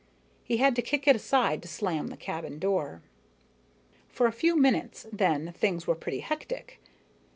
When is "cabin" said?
2.17-2.57